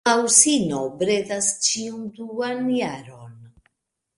[0.09, 3.37] La ursino bredas ĉiun duan jaron.